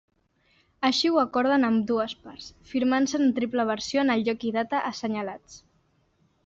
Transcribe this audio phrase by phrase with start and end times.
[0.87, 5.65] Així ho acorden ambdues parts, firmant-se en triple versió en el lloc i data assenyalats.